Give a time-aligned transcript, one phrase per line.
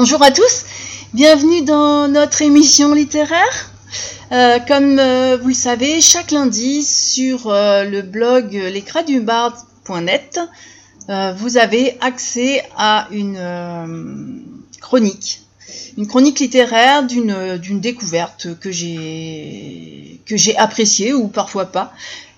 [0.00, 0.64] Bonjour à tous,
[1.12, 3.72] bienvenue dans notre émission littéraire.
[4.30, 10.38] Euh, comme euh, vous le savez, chaque lundi sur euh, le blog lescradubard.net,
[11.36, 14.44] vous avez accès à une
[14.80, 15.42] chronique,
[15.96, 21.92] une chronique littéraire d'une découverte que j'ai que j'ai appréciée ou parfois pas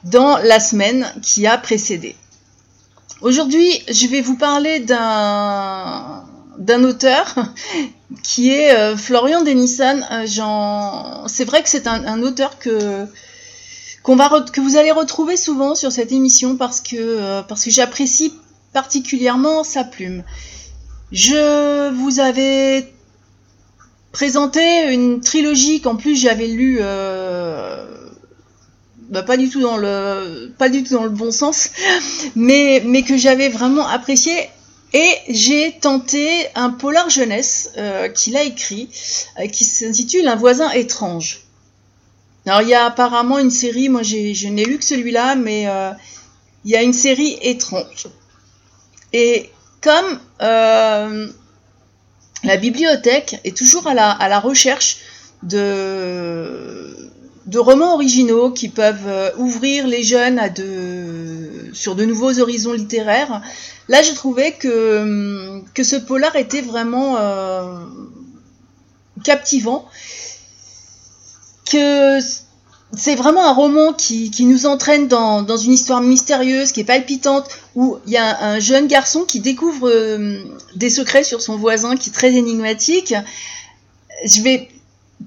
[0.04, 2.16] dans la semaine qui a précédé.
[3.20, 6.24] Aujourd'hui, je vais vous parler d'un
[6.60, 7.34] d'un auteur
[8.22, 10.00] qui est euh, Florian Denison.
[10.12, 10.26] Euh,
[11.26, 13.06] c'est vrai que c'est un, auteur que
[14.06, 18.32] va que vous allez retrouver souvent sur cette émission parce que euh, que j'apprécie
[18.72, 20.22] particulièrement sa plume.
[21.12, 22.92] Je vous avais
[24.12, 26.80] présenté une trilogie qu'en plus j'avais lu
[29.10, 31.70] bah, pas du tout dans le pas du tout dans le bon sens,
[32.36, 34.50] mais mais que j'avais vraiment apprécié
[34.92, 38.88] et j'ai tenté un polar jeunesse euh, qu'il a écrit,
[39.38, 41.42] euh, qui s'intitule Un voisin étrange.
[42.46, 45.92] Alors il y a apparemment une série, moi je n'ai lu que celui-là, mais euh,
[46.64, 48.08] il y a une série étrange.
[49.12, 50.96] Et comme la
[52.56, 54.98] bibliothèque est toujours à la, à la recherche
[55.42, 56.89] de,
[57.50, 63.42] de romans originaux qui peuvent ouvrir les jeunes à de, sur de nouveaux horizons littéraires,
[63.90, 67.84] Là, j'ai trouvé que, que ce polar était vraiment euh,
[69.24, 69.84] captivant,
[71.68, 72.20] que
[72.96, 77.98] c'est vraiment un roman qui, nous entraîne dans, une histoire mystérieuse, qui est palpitante, où
[78.06, 80.38] il y a un, jeune garçon qui découvre euh,
[80.76, 83.12] des secrets sur son voisin, qui est très énigmatique.
[84.24, 84.68] Je vais,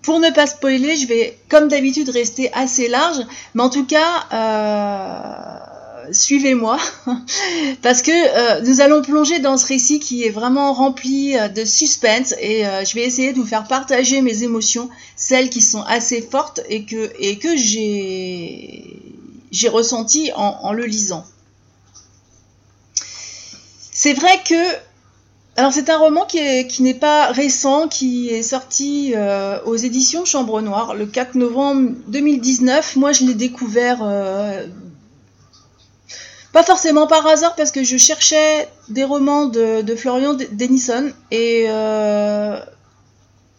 [0.02, 3.20] pour ne pas spoiler, je vais, comme d'habitude, rester assez large,
[3.54, 5.64] mais en tout cas, euh,
[6.12, 6.78] suivez-moi,
[7.82, 11.66] parce que euh, nous allons plonger dans ce récit qui est vraiment rempli euh, de
[11.66, 12.34] suspense.
[12.40, 16.22] Et euh, je vais essayer de vous faire partager mes émotions, celles qui sont assez
[16.22, 19.02] fortes et que, et que j'ai,
[19.52, 21.26] j'ai ressenti en, le lisant.
[23.92, 24.56] C'est vrai que
[25.56, 29.14] alors c'est un roman qui, est, qui n'est pas récent, qui est sorti
[29.66, 32.96] aux éditions Chambre Noire le 4 novembre 2019.
[32.96, 34.02] Moi je l'ai découvert
[36.54, 42.60] pas forcément par hasard parce que je cherchais des romans de, Florian Denison et euh,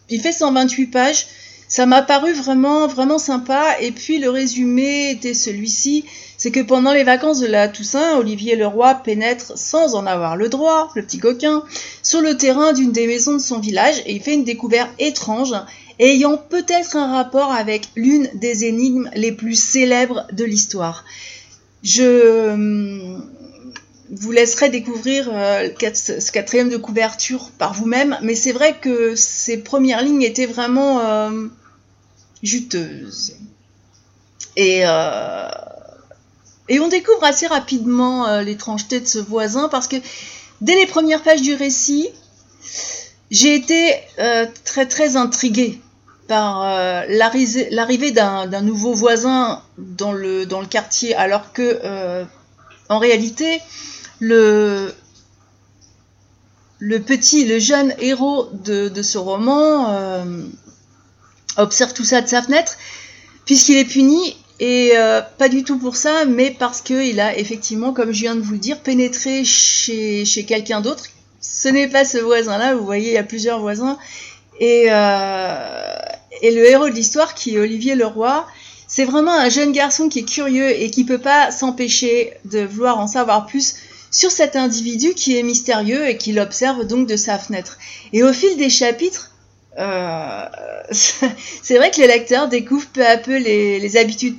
[0.09, 1.27] il fait 128 pages.
[1.67, 6.05] Ça m'a paru vraiment vraiment sympa et puis le résumé était celui-ci,
[6.45, 10.47] c'est que pendant les vacances de la Toussaint, Olivier Leroy pénètre sans en avoir le
[10.47, 11.63] droit, le petit coquin,
[12.03, 15.55] sur le terrain d'une des maisons de son village et il fait une découverte étrange
[15.97, 21.03] ayant peut-être un rapport avec l'une des énigmes les plus célèbres de l'histoire.
[21.81, 23.17] Je euh,
[24.11, 29.57] vous laisserai découvrir euh, ce quatrième de couverture par vous-même, mais c'est vrai que ces
[29.57, 31.47] premières lignes étaient vraiment euh,
[32.43, 33.35] juteuses.
[34.57, 34.83] Et,
[36.69, 39.97] et on découvre assez rapidement l'étrangeté de ce voisin parce que
[40.61, 42.09] dès les premières pages du récit,
[43.31, 43.93] j'ai été
[44.63, 45.79] très très intriguée
[46.27, 52.25] par euh, l'arrivée d'un nouveau voisin dans le, dans le quartier, alors que euh,
[52.89, 53.61] en réalité,
[54.19, 54.93] le,
[56.79, 60.43] le petit, le jeune héros de, de ce roman euh,
[61.57, 62.77] observe tout ça de sa fenêtre,
[63.45, 64.93] puisqu'il est puni, et
[65.37, 68.53] pas du tout pour ça, mais parce qu'il a effectivement, comme je viens de vous
[68.53, 71.05] le dire, pénétré chez, chez quelqu'un d'autre.
[71.41, 73.97] Ce n'est pas ce voisin-là, vous voyez, il y a plusieurs voisins.
[74.59, 78.45] Et, et le héros de l'histoire, qui est Olivier Leroy,
[78.87, 82.99] c'est vraiment un jeune garçon qui est curieux et qui peut pas s'empêcher de vouloir
[82.99, 83.75] en savoir plus
[84.11, 87.77] sur cet individu qui est mystérieux et qu'il observe donc de sa fenêtre.
[88.13, 89.31] Et au fil des chapitres,
[89.77, 90.45] euh,
[90.91, 94.37] c'est vrai que le lecteur découvre peu à peu les, habitudes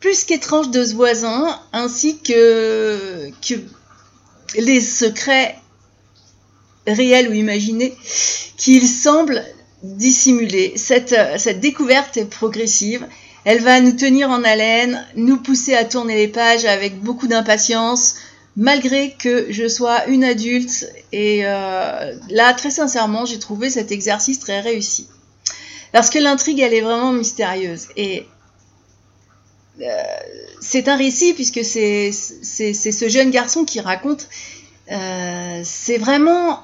[0.00, 3.54] plus qu'étranges de ce voisin, ainsi que, que
[4.58, 5.56] les secrets
[6.86, 7.96] réels ou imaginés
[8.56, 9.44] qu'il semble
[9.82, 10.74] dissimuler.
[10.76, 13.06] Cette, cette découverte est progressive.
[13.44, 18.16] Elle va nous tenir en haleine, nous pousser à tourner les pages avec beaucoup d'impatience,
[18.56, 20.90] malgré que je sois une adulte.
[21.12, 25.08] Et euh, là, très sincèrement, j'ai trouvé cet exercice très réussi.
[25.92, 27.86] Parce que l'intrigue, elle est vraiment mystérieuse.
[27.96, 28.26] Et
[30.60, 34.28] c'est un récit, puisque c'est ce jeune garçon qui raconte.
[34.88, 36.60] c'est vraiment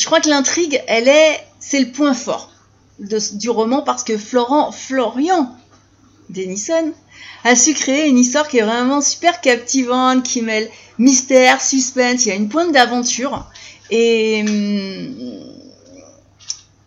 [0.00, 2.50] je crois que l'intrigue, elle est, c'est le point fort
[2.98, 5.54] du roman parce que Florent, Florian
[6.30, 6.92] Denison
[7.44, 12.28] a su créer une histoire qui est vraiment super captivante, qui mêle mystère, suspense, il
[12.28, 13.46] y a une pointe d'aventure.
[13.90, 14.38] Et,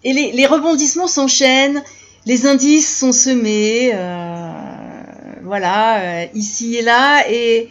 [0.03, 1.83] et les, rebondissements s'enchaînent,
[2.25, 4.32] les indices sont semés, euh,
[5.43, 7.69] voilà, euh, ici et là, et,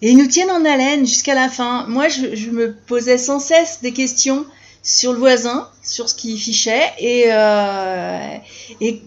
[0.00, 1.86] ils nous tiennent en haleine jusqu'à la fin.
[1.86, 4.44] Moi, je, me posais sans cesse des questions
[4.82, 8.36] sur le voisin, sur ce qu'il fichait, et, euh,
[8.80, 9.02] et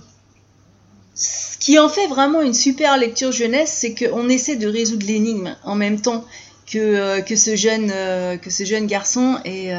[1.13, 5.55] ce qui en fait vraiment une super lecture jeunesse, c'est qu'on essaie de résoudre l'énigme
[5.63, 6.25] en même temps
[6.65, 9.37] que, euh, ce, jeune, garçon.
[9.45, 9.71] Et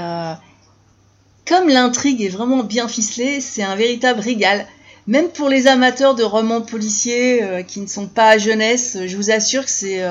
[1.46, 4.66] comme l'intrigue est vraiment bien ficelée, c'est un véritable régal.
[5.08, 9.64] Même pour les amateurs de romans policiers qui ne sont pas jeunesse, je vous assure
[9.64, 10.04] que c'est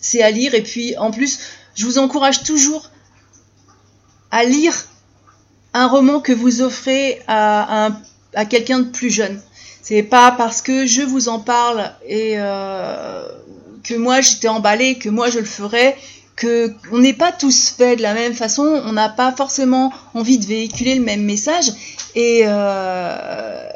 [0.00, 0.54] c'est à lire.
[0.54, 1.40] Et puis en plus,
[1.74, 2.90] je vous encourage toujours
[4.30, 4.86] à lire
[5.72, 7.90] un roman que vous offrez à, à,
[8.34, 9.40] à quelqu'un de plus jeune.
[9.82, 13.26] C'est pas parce que je vous en parle et euh,
[13.82, 15.96] que moi j'étais emballée, que moi je le ferais,
[16.40, 20.38] que on n'est pas tous faits de la même façon, on n'a pas forcément envie
[20.38, 21.70] de véhiculer le même message.
[22.14, 23.68] Et euh,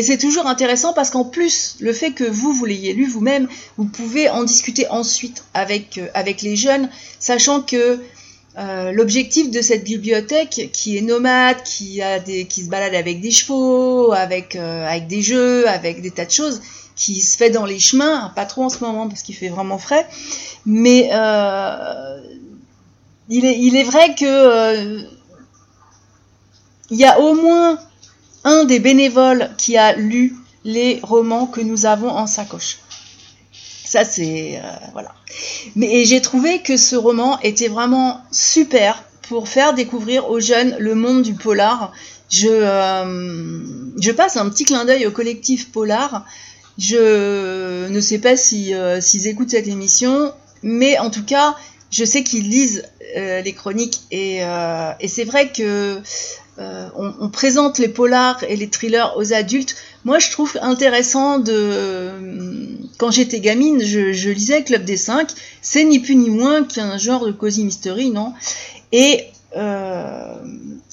[0.00, 3.86] c'est toujours intéressant parce qu'en plus, le fait que vous, vous l'ayez lu vous-même, vous
[3.86, 6.88] pouvez en discuter ensuite avec, euh, avec les jeunes,
[7.18, 8.00] sachant que
[8.58, 14.56] euh, l'objectif de cette bibliothèque, qui est nomade, qui, se balade avec des chevaux, avec,
[14.56, 16.60] euh, avec des jeux, avec des tas de choses,
[16.96, 19.78] qui se fait dans les chemins, pas trop en ce moment parce qu'il fait vraiment
[19.78, 20.08] frais,
[20.66, 22.20] mais euh,
[23.28, 25.04] il, est, il est vrai que
[26.90, 27.78] il y a au moins
[28.42, 30.34] un des bénévoles qui a lu
[30.64, 32.78] les romans que nous avons en sacoche.
[33.88, 34.60] Ça, c'est.
[34.62, 35.14] Euh, voilà.
[35.74, 40.94] Mais j'ai trouvé que ce roman était vraiment super pour faire découvrir aux jeunes le
[40.94, 41.92] monde du polar.
[42.28, 43.64] Je, euh,
[43.98, 46.26] je passe un petit clin d'œil au collectif Polar.
[46.76, 51.56] Je ne sais pas si, euh, s'ils écoutent cette émission, mais en tout cas,
[51.90, 52.84] je sais qu'ils lisent
[53.16, 54.42] les chroniques et,
[55.00, 55.98] et c'est vrai que
[56.58, 62.10] on, on, présente les polars et les thrillers aux adultes moi, je trouve intéressant de.
[62.98, 65.28] Quand j'étais gamine, je, lisais Club des 5.
[65.60, 68.32] C'est ni plus ni moins qu'un genre de cosy mystery, non?
[68.92, 69.24] Et
[69.56, 70.34] euh,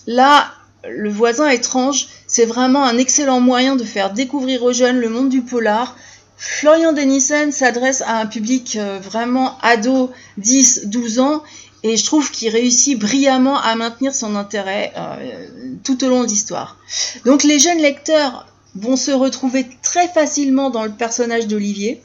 [0.07, 0.51] là,
[0.89, 5.29] le voisin étrange, c'est vraiment un excellent moyen de faire découvrir aux jeunes le monde
[5.29, 5.95] du polar.
[6.37, 11.43] Florian Denissen s'adresse à un public euh, vraiment ado, 10, 12 ans,
[11.85, 15.45] et je trouve qu'il réussit brillamment à maintenir son intérêt euh,
[15.83, 16.77] tout au long de l'histoire.
[17.25, 22.01] Donc les jeunes lecteurs vont se retrouver très facilement dans le personnage d'Olivier,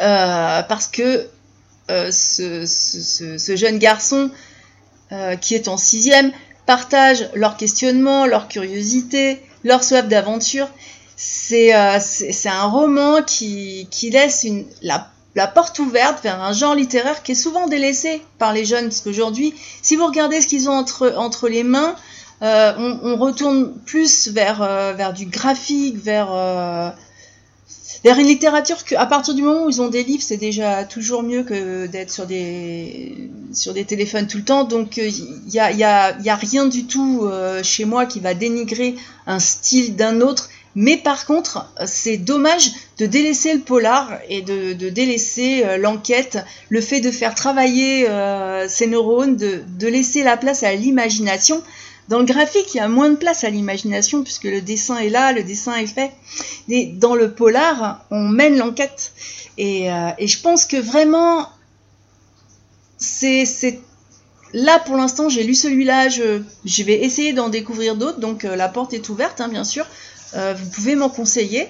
[0.00, 1.28] euh, parce que
[1.90, 4.30] euh, ce, jeune garçon
[5.42, 6.32] qui est en sixième
[6.66, 10.68] partage leurs questionnements, leur curiosité, leur soif d'aventure.
[11.16, 17.32] C'est un roman qui, laisse une, la, la, porte ouverte vers un genre littéraire qui
[17.32, 20.84] est souvent délaissé par les jeunes, parce qu'aujourd'hui, si vous regardez ce qu'ils ont
[21.16, 21.94] entre, les mains,
[22.42, 22.72] euh,
[23.02, 26.90] on, retourne plus vers, euh, vers du graphique, vers, euh,
[28.04, 31.22] une littérature que, à partir du moment où ils ont des livres, c'est déjà toujours
[31.22, 34.64] mieux que d'être sur des, sur des téléphones tout le temps.
[34.64, 35.12] Donc il
[35.46, 37.26] n'y y a, rien du tout
[37.62, 40.50] chez moi qui va dénigrer un style d'un autre.
[40.74, 46.38] Mais par contre, c'est dommage de délaisser le polar et de, délaisser l'enquête,
[46.68, 48.08] le fait de faire travailler
[48.68, 51.62] ses neurones, de, laisser la place à l'imagination.
[52.08, 55.08] Dans le graphique, il y a moins de place à l'imagination puisque le dessin est
[55.08, 56.12] là, le dessin est fait.
[56.68, 59.12] Et dans le polar, on mène l'enquête.
[59.56, 61.48] Et, euh, je pense que vraiment,
[62.98, 63.44] c'est
[64.52, 66.08] là pour l'instant, j'ai lu celui-là.
[66.08, 68.20] Je, vais essayer d'en découvrir d'autres.
[68.20, 69.86] Donc euh, la porte est ouverte, hein, bien sûr.
[70.34, 71.68] Euh, vous pouvez m'en conseiller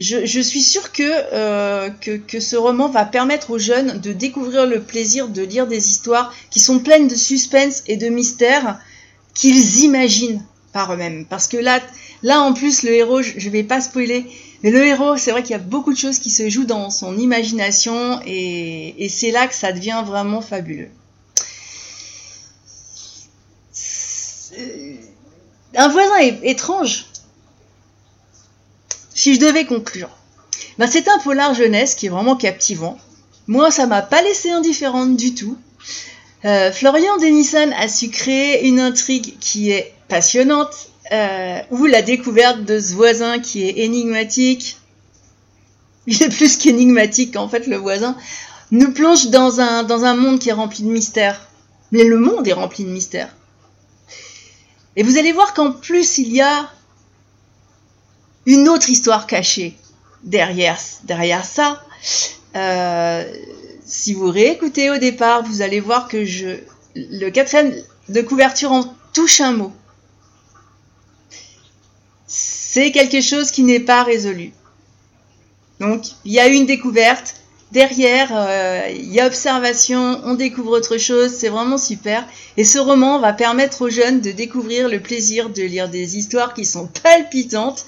[0.00, 4.82] je, suis sûre euh, que, que, ce roman va permettre aux jeunes de découvrir le
[4.82, 8.80] plaisir de lire des histoires qui sont pleines de suspense et de mystère
[9.34, 10.42] qu'ils imaginent
[10.72, 11.26] par eux-mêmes.
[11.26, 11.80] Parce que là,
[12.22, 14.26] là, en plus, le héros, je ne vais pas spoiler,
[14.62, 16.90] mais le héros, c'est vrai qu'il y a beaucoup de choses qui se jouent dans
[16.90, 20.88] son imagination et, c'est là que ça devient vraiment fabuleux.
[25.76, 27.06] Un voisin étrange,
[29.14, 30.10] si je devais conclure,
[30.78, 32.98] ben c'est un polar jeunesse qui est vraiment captivant.
[33.48, 35.58] Moi, ça m'a pas laissé indifférente du tout.
[36.44, 42.64] Euh, Florian Denison a su créer une intrigue qui est passionnante, euh, où la découverte
[42.64, 44.78] de ce voisin qui est énigmatique,
[46.06, 48.16] il est plus qu'énigmatique en fait le voisin,
[48.70, 51.48] nous plonge dans un, dans un monde qui est rempli de mystères.
[51.92, 53.34] Mais le monde est rempli de mystères.
[54.96, 56.70] Et vous allez voir qu'en plus il y a
[58.46, 59.76] une autre histoire cachée
[60.22, 61.84] derrière, derrière ça.
[62.56, 63.24] Euh,
[63.84, 66.58] si vous réécoutez au départ, vous allez voir que je,
[66.94, 67.74] le quatrième
[68.08, 69.72] de couverture en touche un mot.
[72.26, 74.52] C'est quelque chose qui n'est pas résolu.
[75.80, 77.36] Donc, il y a une découverte.
[77.74, 82.24] Derrière, euh, il y a observation, on découvre autre chose, c'est vraiment super.
[82.56, 86.54] Et ce roman va permettre aux jeunes de découvrir le plaisir de lire des histoires
[86.54, 87.84] qui sont palpitantes.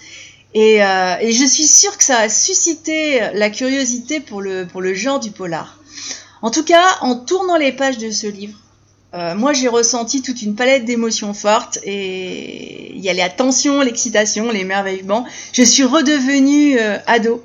[0.54, 4.92] Et, euh, je suis sûre que ça a suscité la curiosité pour le, pour le
[4.92, 5.78] genre du polar.
[6.42, 8.58] En tout cas, en tournant les pages de ce livre,
[9.14, 13.82] euh, moi j'ai ressenti toute une palette d'émotions fortes et il y a la tension,
[13.82, 15.26] l'excitation, l'émerveillement.
[15.52, 16.76] Je suis redevenue
[17.06, 17.40] ado.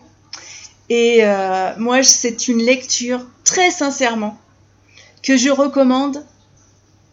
[0.91, 4.37] Et euh, moi c'est une lecture très sincèrement
[5.23, 6.25] que je recommande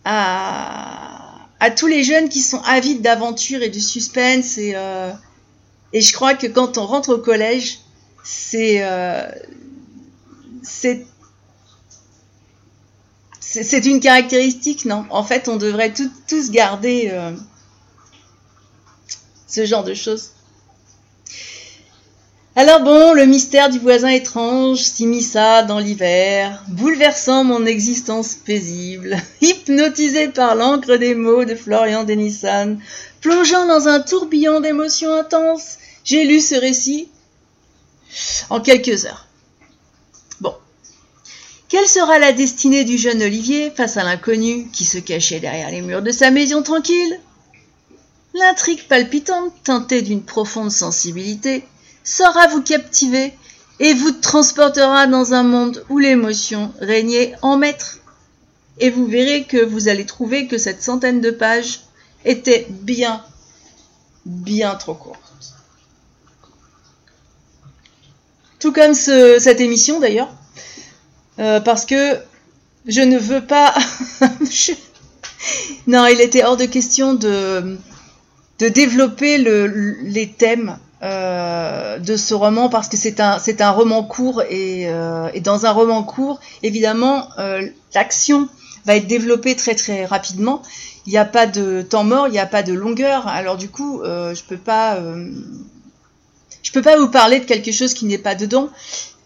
[0.04, 4.58] à, tous les jeunes qui sont avides d'aventure et de suspense.
[4.58, 4.75] Et,
[5.92, 7.78] et je crois que quand on rentre au collège,
[8.25, 8.82] c'est
[10.62, 11.06] c'est
[13.40, 15.06] c'est une caractéristique, non?
[15.11, 17.32] En fait, on devrait tous garder euh,
[19.47, 20.32] ce genre de choses.
[22.61, 30.27] Alors bon, le mystère du voisin étrange s'immisça dans l'hiver, bouleversant mon existence paisible, hypnotisé
[30.27, 32.77] par l'encre des mots de Florian Denison,
[33.21, 37.09] plongeant dans un tourbillon d'émotions intenses, j'ai lu ce récit
[38.50, 39.29] en quelques heures.
[41.69, 45.83] Quelle sera la destinée du jeune Olivier face à l'inconnu qui se cachait derrière les
[45.83, 47.21] murs de sa maison tranquille?
[48.35, 51.62] L'intrigue palpitante, teintée d'une profonde sensibilité,
[52.09, 53.35] saura vous captiver
[53.81, 57.99] et vous transportera dans un monde où l'émotion régnait en maître.
[58.79, 61.81] Et vous verrez que vous allez trouver que cette centaine de pages
[62.25, 63.23] était bien,
[64.25, 65.19] bien trop courte.
[68.59, 70.33] Tout comme cette émission d'ailleurs,
[71.38, 72.19] euh, parce que
[72.87, 73.75] je ne veux pas.
[75.87, 77.79] Non, il était hors de question de,
[78.59, 79.67] développer le,
[80.03, 84.88] les thèmes euh, de ce roman parce que c'est un, c'est un roman court et,
[84.88, 87.28] euh, dans un roman court, évidemment,
[87.95, 88.49] l'action
[88.85, 90.62] va être développée très très rapidement.
[91.07, 93.28] Il n'y a pas de temps mort, il n'y a pas de longueur.
[93.28, 94.99] Alors du coup, je peux pas,
[96.62, 98.69] je peux pas vous parler de quelque chose qui n'est pas dedans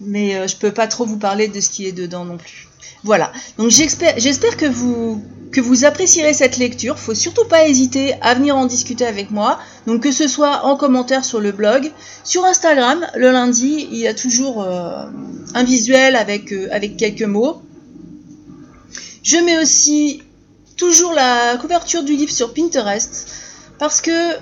[0.03, 2.69] mais euh, je peux pas trop vous parler de ce qui est dedans non plus.
[3.05, 3.33] Voilà.
[3.59, 6.99] Donc j'espère que vous que vous apprécierez cette lecture.
[6.99, 9.59] Faut surtout pas hésiter à venir en discuter avec moi.
[9.87, 11.93] Donc que ce soit en commentaire sur le blog,
[12.25, 15.05] sur Instagram, le lundi, il y a toujours euh,
[15.55, 17.63] un visuel avec euh, avec quelques mots.
[19.23, 20.23] Je mets aussi
[20.77, 23.29] toujours la couverture du livre sur Pinterest
[23.79, 24.37] parce que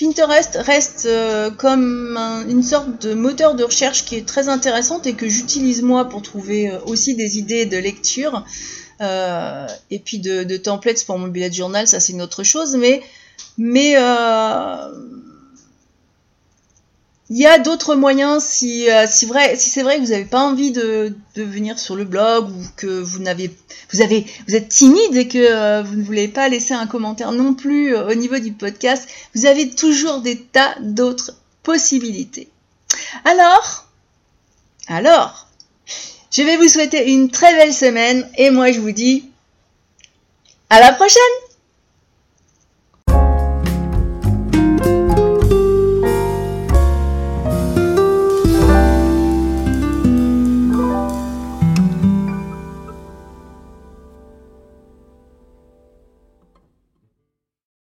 [0.00, 2.16] Pinterest reste euh, comme
[2.48, 6.22] une sorte de moteur de recherche qui est très intéressante et que j'utilise moi pour
[6.22, 8.46] trouver euh, aussi des idées de lecture.
[9.02, 13.02] Euh, et puis de, templates pour mon bullet journal, ça c'est une autre chose, mais,
[13.58, 13.96] mais
[17.30, 20.24] il y a d'autres moyens si, euh, si, vrai, si c'est vrai que vous n'avez
[20.24, 23.56] pas envie de, de, venir sur le blog ou que vous n'avez
[23.92, 27.30] vous avez vous êtes timide et que euh, vous ne voulez pas laisser un commentaire
[27.30, 32.48] non plus euh, au niveau du podcast, vous avez toujours des tas d'autres possibilités.
[33.24, 33.86] Alors,
[34.88, 35.46] alors,
[36.32, 39.30] je vais vous souhaiter une très belle semaine et moi je vous dis
[40.68, 41.20] à la prochaine